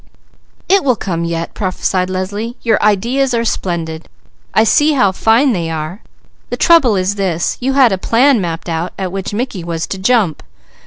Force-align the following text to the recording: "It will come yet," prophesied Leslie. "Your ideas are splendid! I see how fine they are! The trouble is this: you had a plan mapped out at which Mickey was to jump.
"It 0.67 0.83
will 0.83 0.95
come 0.95 1.25
yet," 1.25 1.53
prophesied 1.53 2.09
Leslie. 2.09 2.57
"Your 2.63 2.81
ideas 2.81 3.35
are 3.35 3.45
splendid! 3.45 4.09
I 4.51 4.63
see 4.63 4.93
how 4.93 5.11
fine 5.11 5.53
they 5.53 5.69
are! 5.69 6.01
The 6.49 6.57
trouble 6.57 6.95
is 6.95 7.13
this: 7.17 7.55
you 7.59 7.73
had 7.73 7.91
a 7.91 7.99
plan 7.99 8.41
mapped 8.41 8.67
out 8.67 8.93
at 8.97 9.11
which 9.11 9.31
Mickey 9.31 9.63
was 9.63 9.85
to 9.85 9.99
jump. 9.99 10.41